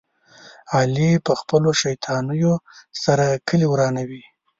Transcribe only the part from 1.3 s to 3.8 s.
خپلو شیطانیو سره کلي